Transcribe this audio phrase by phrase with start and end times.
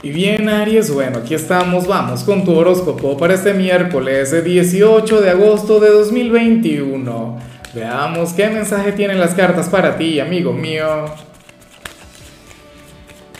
[0.00, 5.30] Y bien, Aries, bueno, aquí estamos, vamos con tu horóscopo para este miércoles 18 de
[5.30, 7.36] agosto de 2021.
[7.74, 11.06] Veamos qué mensaje tienen las cartas para ti, amigo mío.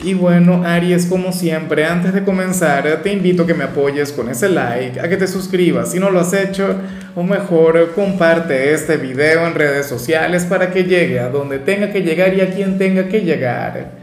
[0.03, 4.27] Y bueno, Aries, como siempre, antes de comenzar, te invito a que me apoyes con
[4.27, 6.75] ese like, a que te suscribas si no lo has hecho,
[7.15, 12.01] o mejor, comparte este video en redes sociales para que llegue a donde tenga que
[12.01, 13.98] llegar y a quien tenga que llegar.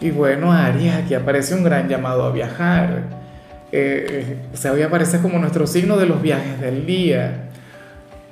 [0.00, 3.04] Y bueno, Aries, aquí aparece un gran llamado a viajar.
[3.72, 7.48] Eh, o sea, hoy aparece como nuestro signo de los viajes del día.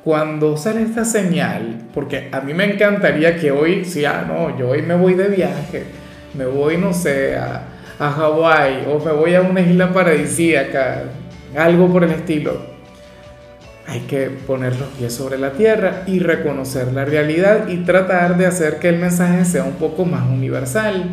[0.05, 4.69] Cuando sale esta señal, porque a mí me encantaría que hoy, sí, ah, no, yo
[4.70, 5.84] hoy me voy de viaje,
[6.34, 7.62] me voy, no sé, a,
[7.98, 11.05] a Hawái o me voy a una isla paradisíaca,
[11.56, 12.74] algo por el estilo.
[13.86, 18.46] Hay que poner los pies sobre la tierra y reconocer la realidad y tratar de
[18.46, 21.10] hacer que el mensaje sea un poco más universal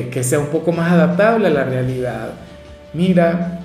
[0.00, 2.30] que, sea un poco más adaptable a la realidad.
[2.94, 3.60] Mira,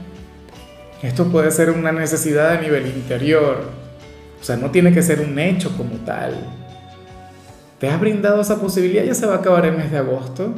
[1.02, 3.70] esto puede ser una necesidad a nivel interior,
[4.40, 6.36] o sea, no tiene que ser un hecho como tal.
[7.80, 9.04] ¿Te has brindado esa posibilidad?
[9.04, 10.54] Ya se va a acabar el mes de agosto.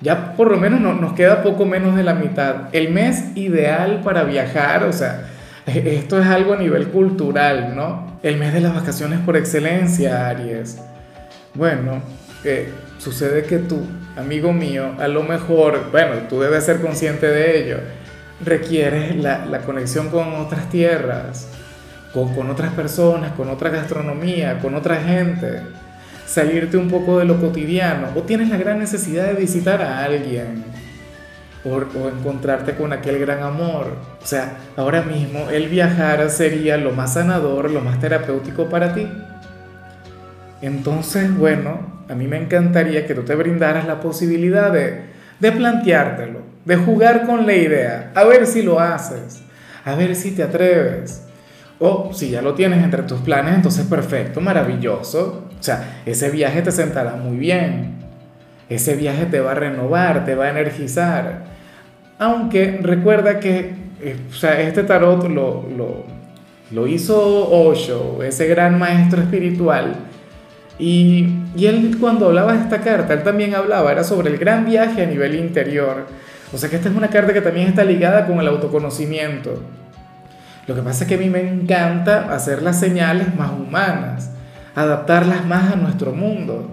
[0.00, 2.68] Ya por lo menos nos queda poco menos de la mitad.
[2.72, 5.30] El mes ideal para viajar, o sea,
[5.66, 8.18] esto es algo a nivel cultural, ¿no?
[8.22, 10.78] El mes de las vacaciones por excelencia, Aries.
[11.54, 12.02] Bueno,
[12.44, 17.64] eh, sucede que tú amigo mío, a lo mejor, bueno, tú debes ser consciente de
[17.64, 17.78] ello,
[18.44, 21.48] requieres la, la conexión con otras tierras,
[22.12, 25.62] con, con, otras personas, con otra gastronomía, con otra gente,
[26.26, 30.64] salirte un poco de lo cotidiano, o tienes la gran necesidad de visitar a alguien,
[31.64, 33.96] o, o encontrarte con aquel gran amor.
[34.22, 39.08] O sea, ahora mismo el viajar sería lo más sanador, lo más terapéutico para ti.
[40.60, 45.02] Entonces, bueno, a mí me encantaría que tú te brindaras la posibilidad de,
[45.40, 49.42] de planteártelo, de jugar con la idea, a ver si lo haces,
[49.84, 51.22] a ver si te atreves.
[51.80, 55.48] O si ya lo tienes entre tus planes, entonces perfecto, maravilloso.
[55.58, 57.96] O sea, ese viaje te sentará muy bien.
[58.68, 61.44] Ese viaje te va a renovar, te va a energizar.
[62.18, 66.04] Aunque recuerda que eh, o sea, este tarot lo, lo,
[66.70, 69.94] lo hizo Osho, ese gran maestro espiritual,
[70.78, 75.02] y, él cuando hablaba de esta carta, él también hablaba, era sobre el gran viaje
[75.02, 76.06] a nivel interior.
[76.52, 79.62] O sea que esta es una carta que también está ligada con el autoconocimiento.
[80.66, 84.30] Lo que pasa es que a mí me encanta hacer las señales más humanas,
[84.74, 86.70] adaptarlas más a nuestro mundo.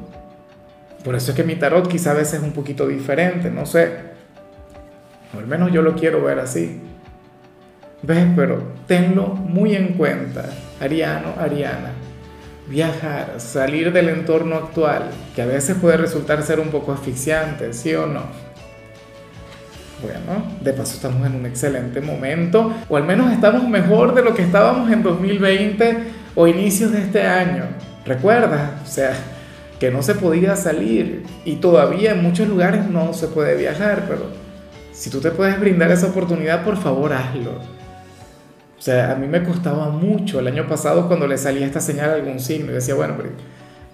[1.03, 4.11] Por eso es que mi tarot quizá a veces es un poquito diferente, no sé.
[5.35, 6.79] O al menos yo lo quiero ver así.
[8.03, 8.27] ¿Ves?
[8.35, 10.45] Pero tenlo muy en cuenta,
[10.79, 11.90] Ariano, Ariana
[12.67, 17.93] viajar, salir del entorno actual, que a veces puede resultar ser un poco asfixiante, ¿sí
[17.93, 18.23] o no?
[20.01, 24.33] Bueno, de paso estamos en un excelente momento, o al menos estamos mejor de lo
[24.33, 25.97] que estábamos en 2020
[26.33, 27.65] o inicios de este año.
[28.05, 28.71] ¿Recuerdas?
[28.83, 29.13] O sea,
[29.79, 34.31] que no se podía salir y todavía en muchos lugares no se puede viajar, pero
[34.91, 37.80] si tú te puedes brindar esa oportunidad, por favor hazlo
[38.81, 42.09] o sea, a mí me costaba mucho el año pasado cuando le salía esta señal
[42.09, 43.29] a algún signo y decía, bueno, pero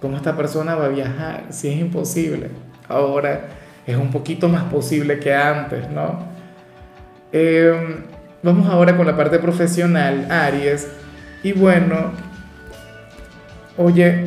[0.00, 1.44] ¿cómo esta persona va a viajar?
[1.50, 2.48] Si es imposible.
[2.88, 3.48] Ahora
[3.86, 6.20] es un poquito más posible que antes, ¿no?
[7.32, 7.96] Em,
[8.42, 10.88] vamos ahora con la parte profesional, Aries.
[11.42, 12.12] Y bueno,
[13.76, 14.24] oye,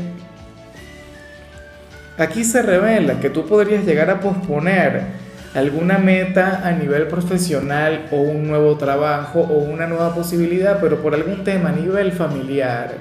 [2.19, 5.20] aquí se revela que tú podrías llegar a posponer
[5.53, 11.13] alguna meta a nivel profesional o un nuevo trabajo o una nueva posibilidad, pero por
[11.13, 12.93] algún tema a nivel familiar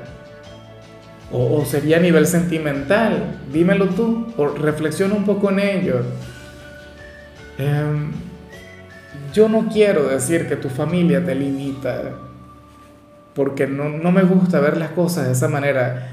[1.33, 4.27] o, sería a nivel sentimental, dímelo tú,
[4.61, 6.01] reflexiona un poco en ello.
[7.57, 8.11] Em,
[9.33, 12.03] yo no quiero decir que tu familia te limita,
[13.35, 16.09] porque no, no me gusta ver las cosas de esa manera,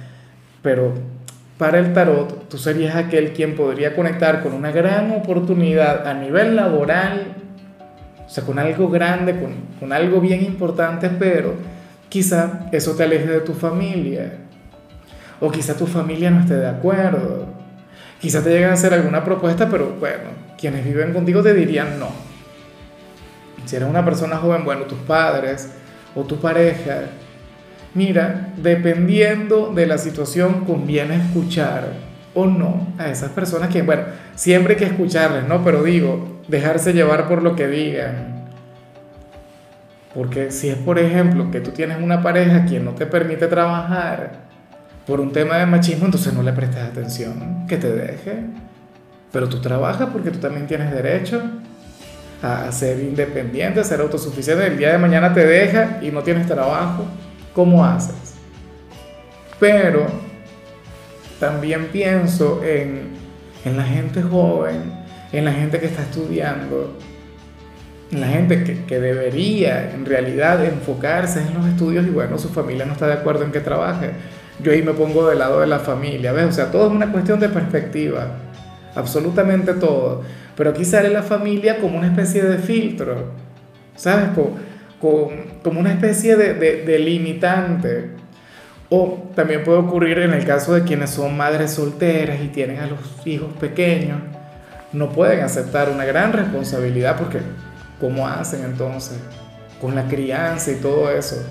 [0.61, 0.93] pero
[1.57, 6.55] para el tarot, tú serías aquel quien podría conectar con una gran oportunidad a nivel
[6.55, 7.33] laboral,
[8.25, 9.35] o sea, con algo grande,
[9.79, 11.55] con, algo bien importante, pero
[12.09, 14.33] quizá eso te aleje de tu familia,
[15.39, 17.47] o quizá tu familia no esté de acuerdo,
[18.21, 22.09] quizá te lleguen a hacer alguna propuesta, pero bueno, quienes viven contigo te dirían no.
[23.65, 25.71] Si eres una persona joven, bueno, tus padres
[26.15, 27.05] o tu pareja
[27.93, 31.93] Mira, dependiendo de la situación conviene escuchar
[32.33, 34.03] o no a esas personas que, bueno,
[34.35, 35.63] siempre hay que escucharles, ¿no?
[35.63, 38.45] Pero digo, dejarse llevar por lo que digan.
[40.13, 44.47] Porque si es, por ejemplo, que tú tienes una pareja quien no te permite trabajar
[45.05, 48.45] por un tema de machismo, entonces no le prestes atención, que te deje.
[49.31, 51.41] Pero tú trabajas porque tú también tienes derecho.
[52.41, 54.67] a, ser independiente, a ser autosuficiente.
[54.67, 57.05] El día de mañana te deja y no tienes trabajo.
[57.57, 58.35] ¿Cómo haces?
[59.59, 60.05] Pero
[61.39, 63.13] también pienso en,
[63.65, 64.93] en la gente joven,
[65.31, 66.95] en la gente que está estudiando,
[68.11, 72.49] en la gente que, que, debería en realidad enfocarse en los estudios y bueno, su
[72.49, 74.11] familia no está de acuerdo en que trabaje.
[74.61, 76.45] Yo ahí me pongo del lado de la familia, ¿ves?
[76.45, 78.37] O sea, todo es una cuestión de perspectiva,
[78.93, 80.21] absolutamente todo.
[80.55, 83.31] Pero aquí sale la familia como una especie de filtro,
[83.95, 84.29] ¿sabes?
[84.35, 84.66] Como,
[84.99, 88.09] como una especie de, de, de limitante.
[88.89, 92.87] O también puede ocurrir en el caso de quienes son madres solteras y tienen a
[92.87, 94.19] los hijos pequeños,
[94.93, 97.39] no pueden aceptar una gran responsabilidad porque
[97.99, 99.17] ¿cómo hacen entonces?
[99.81, 101.43] Con la crianza y todo eso.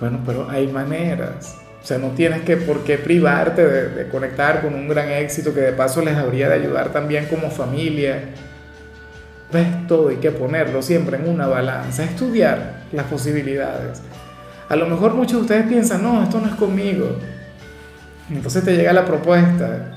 [0.00, 1.56] Bueno, pero hay maneras.
[1.82, 5.60] O sea, no tienes que por qué privarte de, conectar con un gran éxito que
[5.60, 8.30] de paso les habría de ayudar también como familia.
[9.52, 14.02] Ves todo, hay que ponerlo siempre en una balanza, estudiar las posibilidades.
[14.68, 17.16] A lo mejor muchos de ustedes piensan, no, esto no es conmigo.
[18.30, 19.94] Entonces te llega la propuesta.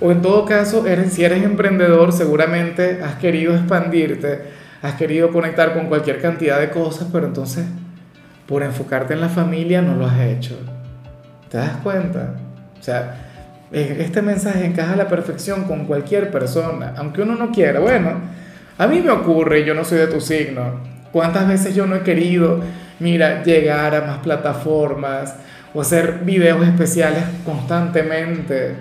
[0.00, 4.42] O en todo caso, eres, si eres emprendedor, seguramente has querido expandirte,
[4.82, 7.64] has querido conectar con cualquier cantidad de cosas, pero entonces
[8.46, 10.58] por enfocarte en la familia no lo has hecho.
[11.50, 12.34] ¿Te das cuenta?
[12.78, 13.16] O sea,
[13.72, 17.80] este mensaje encaja a la perfección con cualquier persona, aunque uno no quiera.
[17.80, 18.12] Bueno,
[18.78, 20.80] a mí me ocurre, yo no soy de tu signo.
[21.12, 22.60] ¿Cuántas veces yo no he querido,
[23.00, 25.34] mira, llegar a más plataformas
[25.74, 28.76] o hacer videos especiales constantemente?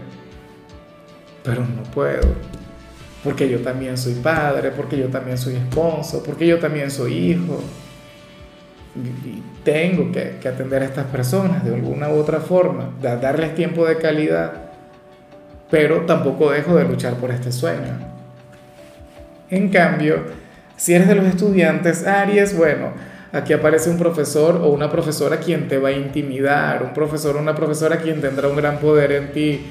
[1.44, 2.36] Pero no puedo.
[3.24, 7.60] Porque yo también soy padre, porque yo también soy esposo, porque yo también soy hijo
[9.04, 13.98] y tengo que, atender a estas personas de alguna u otra forma, darles tiempo de
[13.98, 14.54] calidad,
[15.70, 18.17] pero tampoco dejo de luchar por este sueño.
[19.50, 20.24] En cambio,
[20.76, 22.92] si eres de los estudiantes Aries, bueno,
[23.32, 27.40] aquí aparece un profesor o una profesora quien te va a intimidar, un profesor o
[27.40, 29.62] una profesora quien tendrá un gran poder en ti.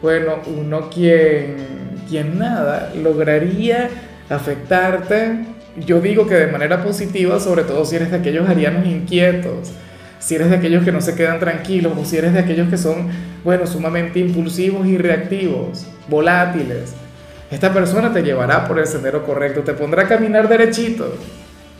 [0.00, 1.56] Bueno, uno quien,
[2.08, 3.88] quien nada lograría
[4.28, 9.72] afectarte yo digo que de manera positiva, sobre todo si eres de aquellos arianos inquietos,
[10.18, 12.76] si eres de aquellos que no se quedan tranquilos o si eres de aquellos que
[12.76, 13.08] son,
[13.42, 16.94] bueno, sumamente impulsivos y reactivos, volátiles.
[17.52, 21.14] Esta persona te llevará por el sendero correcto, te pondrá a caminar derechito.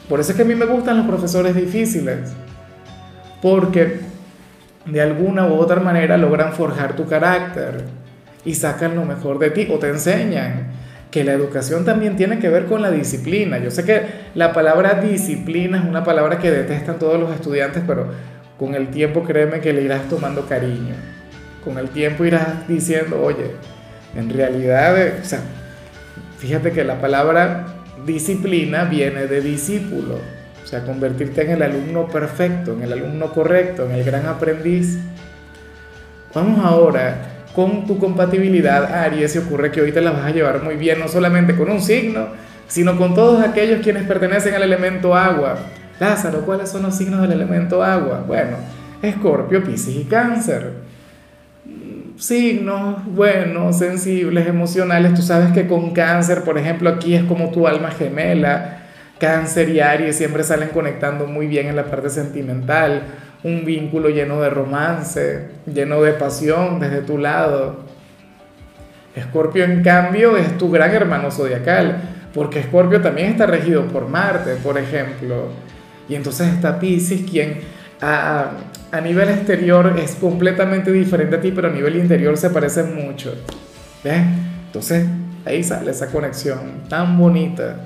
[0.07, 2.31] Por eso es que a mí me gustan los profesores difíciles,
[3.41, 4.01] porque
[4.85, 7.85] de alguna u otra manera logran forjar tu carácter
[8.45, 10.73] y sacan lo mejor de ti o te enseñan
[11.11, 13.57] que la educación también tiene que ver con la disciplina.
[13.57, 14.03] Yo sé que
[14.35, 18.09] la palabra disciplina es una palabra que detestan todos los estudiantes, pero
[18.59, 20.97] con el tiempo créeme que le irás tomando cariño.
[21.65, 23.53] Con el tiempo irás diciendo, oye,
[24.15, 25.41] en realidad, eh, o sea,
[26.43, 27.67] fíjate que la palabra
[28.05, 30.17] disciplina viene de discípulo,
[30.62, 34.99] o sea, convertirte en el alumno perfecto, en el alumno correcto, en el gran aprendiz.
[36.35, 40.65] Vamos ahora con tu compatibilidad Aries y ocurre que hoy te la vas a llevar
[40.65, 42.27] muy bien, no solamente con un signo,
[42.67, 45.59] sino con todos aquellos quienes pertenecen al elemento agua.
[46.00, 48.25] Lázaro, ¿cuáles son los signos del elemento agua?
[48.27, 48.56] Bueno,
[49.00, 50.73] Escorpio, Piscis y Cáncer.
[52.23, 55.13] Signos buenos, sensibles, emocionales.
[55.13, 58.79] Tú sabes que con Cáncer, por ejemplo, aquí es como tu alma gemela.
[59.19, 63.03] Cáncer y Aries siempre salen conectando muy bien en la parte sentimental
[63.43, 67.81] un vínculo lleno de romance, lleno de pasión desde tu lado.
[69.17, 74.55] Escorpio, en cambio, es tu gran hermano zodiacal, porque Escorpio también está regido por Marte,
[74.63, 75.49] por ejemplo.
[76.08, 77.63] Y entonces está Pisces, quien
[78.01, 78.53] a,
[78.93, 83.34] a nivel exterior es completamente diferente a ti, pero a nivel interior se parecen mucho.
[84.05, 84.22] ¿Ves?
[84.67, 85.06] Entonces
[85.44, 87.77] ahí sale esa conexión tan bonita.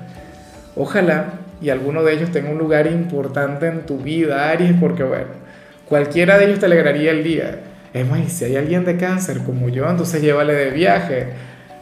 [0.75, 5.47] Ojalá y alguno de ellos tenga un lugar importante en tu vida, Aries, porque bueno,
[5.87, 7.59] Cualquiera de ellos te alegraría el día.
[7.93, 11.27] Es más, si hay alguien de cáncer como yo, entonces llévale de viaje,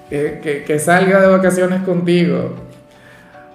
[0.09, 2.53] que, que salga de vacaciones contigo.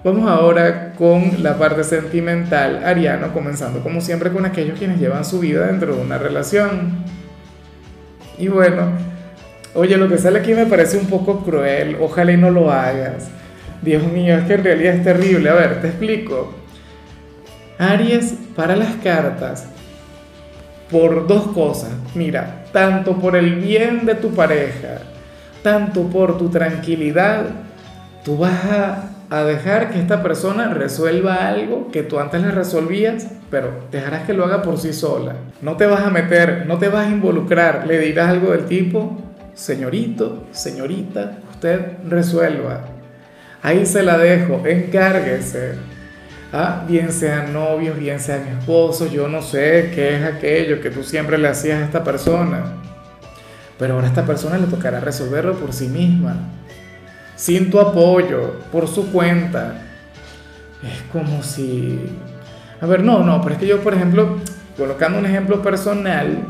[0.03, 5.41] Vamos ahora con la parte sentimental, Ariano, comenzando como siempre con aquellos quienes llevan su
[5.41, 7.05] vida dentro de una relación.
[8.39, 8.93] Y bueno,
[9.75, 13.29] oye, lo que sale aquí me parece un poco cruel, ojalá y no lo hagas.
[13.83, 15.51] Dios mío, es que en realidad es terrible.
[15.51, 16.55] A ver, te explico.
[17.79, 19.67] Aries, para las cartas,
[20.91, 21.91] por dos cosas.
[22.15, 25.03] Mira, tanto por el bien de tu pareja,
[25.63, 27.45] tanto por tu tranquilidad,
[28.25, 33.85] tú vas a, dejar que esta persona resuelva algo que tú antes le resolvías, pero
[33.93, 35.37] dejarás que lo haga por sí sola.
[35.63, 39.23] No te vas a meter, no te vas a involucrar, le dirás algo del tipo,
[39.55, 42.87] señorito, señorita, usted resuelva.
[43.63, 45.75] Ahí se la dejo, encárguese.
[46.53, 51.05] Ah, bien sean novios, bien sean esposos, yo no sé qué es aquello que tú
[51.05, 52.65] siempre le hacías a esta persona.
[53.79, 56.35] Pero ahora a esta persona le tocará resolverlo por sí misma,
[57.41, 59.81] sin tu apoyo, por su cuenta.
[60.83, 61.99] Es como si...
[62.83, 64.37] A ver, no, no, pero es que yo, por ejemplo,
[64.77, 66.45] colocando un ejemplo personal,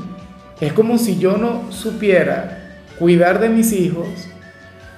[0.61, 4.09] es como si yo no supiera cuidar de mis hijos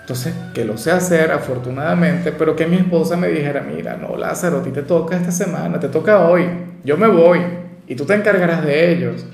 [0.00, 4.58] entonces, que lo sé hacer afortunadamente, pero que mi esposa me dijera, mira, no, Lázaro,
[4.58, 6.48] a ti te toca esta semana, te toca hoy,
[6.84, 7.40] yo me voy
[7.86, 9.26] y tú te encargarás de ellos.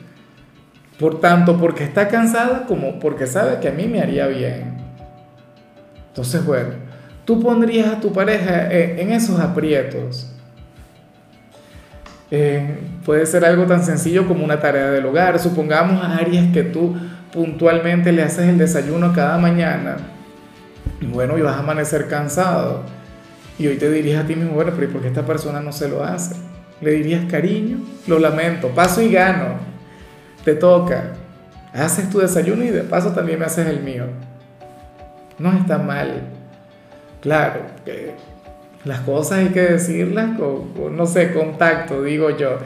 [0.99, 4.78] Por tanto, porque está cansada como porque sabe que a mí me haría bien.
[6.19, 6.71] Entonces, bueno,
[7.25, 10.33] tú pondrías a tu pareja en esos aprietos.
[13.05, 15.39] puede ser algo tan sencillo como una tarea del hogar.
[15.39, 16.97] Supongamos a Aries que tú
[17.33, 19.97] puntualmente le haces el desayuno cada mañana
[21.01, 22.83] bueno, y vas a amanecer cansado.
[23.59, 25.73] Y hoy te dirías a ti mismo, bueno, pero ¿y por qué esta persona no
[25.73, 26.35] se lo hace?
[26.81, 29.55] Le dirías, cariño, lo lamento, paso y gano,
[30.45, 31.13] te toca.
[31.73, 34.05] Haces tu desayuno y de paso también me haces el mío.
[35.39, 36.23] No está mal.
[37.21, 38.15] Claro, que
[38.85, 42.59] las cosas hay que decirlas con, no sé, contacto, digo yo.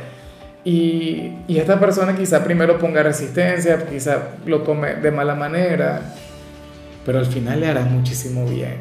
[0.64, 6.00] Y, y esta persona quizá primero ponga resistencia, quizá lo tome de mala manera,
[7.05, 8.76] pero al final le harás muchísimo bien.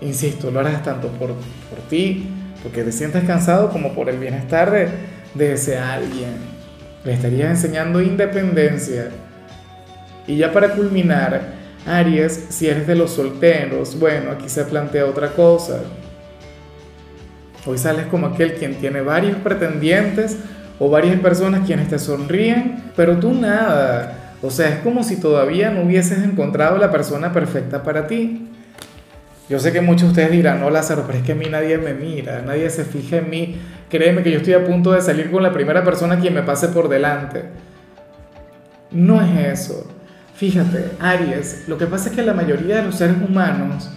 [0.00, 2.28] Insisto, lo harás tanto por, por ti,
[2.62, 4.88] porque te sientes cansado, como por el bienestar de,
[5.34, 6.36] de ese alguien.
[7.04, 9.08] Le estarías enseñando independencia.
[10.26, 11.54] Y ya para culminar,
[11.86, 15.80] Aries, si eres de los solteros, bueno, aquí se plantea otra cosa.
[17.64, 20.36] Hoy sales como aquel quien tiene varios pretendientes
[20.78, 25.70] o varias personas quienes te sonríen, pero tú nada o sea, es como si todavía
[25.70, 28.48] no hubieses encontrado la persona perfecta para ti.
[29.48, 31.78] Yo sé que muchos de ustedes dirán, no Lázaro, pero es que a mí nadie
[31.78, 33.56] me mira, nadie se fija en mí.
[33.88, 36.68] Créeme que yo estoy a punto de salir con la primera persona quien me pase
[36.68, 37.44] por delante.
[38.90, 39.95] No es eso.
[40.36, 43.90] Fíjate, Aries, lo que pasa es que la mayoría de los seres humanos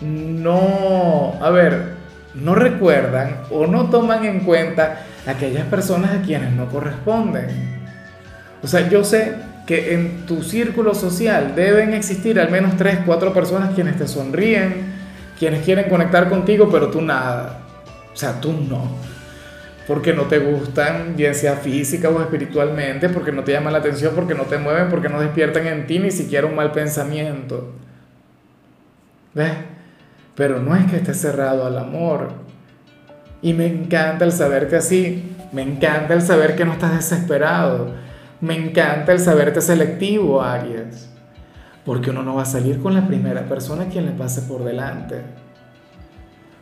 [0.00, 1.94] no, a ver,
[2.34, 7.48] no recuerdan o no toman en cuenta aquellas personas a quienes no corresponden.
[8.62, 9.34] O sea, yo sé
[9.66, 14.94] que en tu círculo social deben existir al menos 3, 4 personas quienes te sonríen,
[15.36, 17.58] quienes quieren conectar contigo, pero tú nada.
[18.14, 18.88] O sea, tú no.
[19.86, 24.14] Porque no te gustan, bien sea física o espiritualmente, porque no te llaman la atención,
[24.14, 27.72] porque no te mueven, porque no despiertan en ti ni siquiera un mal pensamiento.
[29.34, 29.52] ¿Ves?
[30.34, 32.30] Pero no es que estés cerrado al amor.
[33.42, 35.36] Y me encanta el saberte así.
[35.52, 38.06] Me encanta el saber que no estás desesperado
[38.40, 41.08] me encanta el saberte selectivo, Aries,
[41.86, 45.22] porque uno no va a salir con la primera persona quien le pase por delante.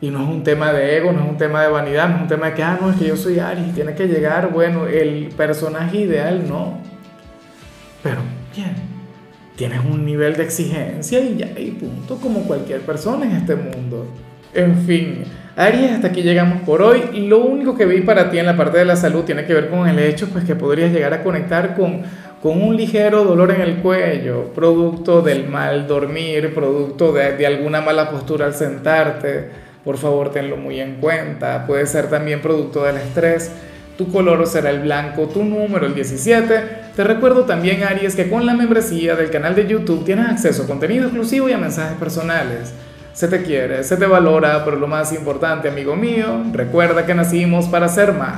[0.05, 2.21] Y no es un tema de ego, no es un tema de vanidad, no es
[2.21, 4.85] un tema de que, ah, no, es que yo soy Aries, tiene que llegar, bueno,
[4.85, 6.77] el personaje ideal, no.
[8.03, 8.17] Pero,
[8.55, 8.75] bien,
[9.55, 14.05] tienes un nivel de exigencia y ya, y punto, como cualquier persona en este mundo.
[14.53, 15.23] En fin,
[15.55, 17.01] Aries, hasta aquí llegamos por hoy.
[17.27, 19.71] Lo único que vi para ti en la parte de la salud tiene que ver
[19.71, 22.03] con el hecho pues, que podrías llegar a conectar con,
[22.43, 27.81] con un ligero dolor en el cuello, producto del mal dormir, producto de, de alguna
[27.81, 29.64] mala postura al sentarte.
[29.85, 31.65] Por favor, tenlo muy en cuenta.
[31.67, 33.51] Puede ser también producto del estrés.
[33.97, 36.61] Tu color será el blanco, tu número el 17.
[36.95, 40.67] Te recuerdo también, Aries, que con la membresía del canal de YouTube tienes acceso a
[40.67, 42.73] contenido exclusivo y a mensajes personales.
[43.13, 47.67] Se te quiere, se te valora, pero lo más importante, amigo mío, recuerda que nacimos
[47.67, 48.33] para ser más.